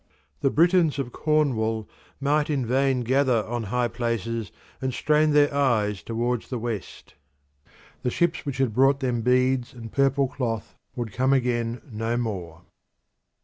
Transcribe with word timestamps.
The 0.39 0.49
Britons 0.49 0.97
of 0.97 1.11
Cornwall 1.11 1.87
might 2.19 2.49
in 2.49 2.65
vain 2.65 3.01
gather 3.01 3.45
on 3.45 3.65
high 3.65 3.87
places 3.87 4.51
and 4.81 4.95
strain 4.95 5.29
their 5.29 5.53
eyes 5.53 6.01
towards 6.01 6.49
the 6.49 6.57
west. 6.57 7.13
The 8.01 8.09
ships 8.09 8.43
which 8.43 8.57
had 8.57 8.73
brought 8.73 8.99
them 9.01 9.21
beads 9.21 9.75
and 9.75 9.91
purple 9.91 10.27
cloth 10.27 10.73
would 10.95 11.13
come 11.13 11.33
again 11.33 11.83
no 11.87 12.17
more. 12.17 12.61